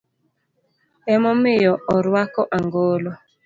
[1.13, 3.11] Emomiyo orwako angolo.